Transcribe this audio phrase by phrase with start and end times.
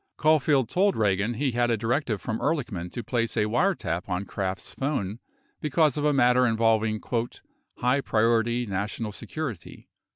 [0.17, 4.73] Caulfield told Ragan he had a directive from Ehrlichman to place a wiretap on Kraft's
[4.73, 5.19] phone
[5.59, 6.99] because of a matter involving
[7.77, 9.89] "high priority national security."